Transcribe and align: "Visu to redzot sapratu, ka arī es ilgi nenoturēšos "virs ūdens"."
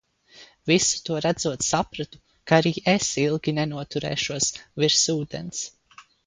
"Visu 0.69 1.01
to 1.07 1.17
redzot 1.25 1.61
sapratu, 1.65 2.21
ka 2.51 2.57
arī 2.61 2.71
es 2.95 3.11
ilgi 3.27 3.55
nenoturēšos 3.59 4.49
"virs 4.83 4.99
ūdens"." 5.19 5.63